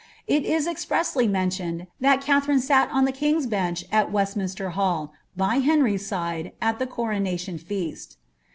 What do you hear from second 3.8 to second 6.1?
at West^ minster Hall, by Henry's